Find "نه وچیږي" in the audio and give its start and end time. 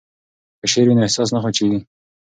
1.35-1.79